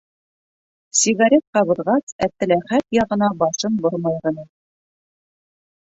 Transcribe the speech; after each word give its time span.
Сигарет 1.01 1.43
ҡабыҙғас, 1.57 2.17
Әптеләхәт 2.29 2.99
яғына 3.01 3.31
башын 3.45 3.79
бормай 3.87 4.21
ғына: 4.29 4.51